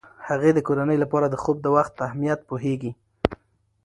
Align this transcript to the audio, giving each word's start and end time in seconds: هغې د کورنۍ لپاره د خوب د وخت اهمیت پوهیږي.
هغې 0.27 0.51
د 0.53 0.59
کورنۍ 0.67 0.97
لپاره 1.03 1.27
د 1.29 1.35
خوب 1.43 1.57
د 1.61 1.67
وخت 1.75 1.93
اهمیت 2.07 2.39
پوهیږي. 2.49 2.91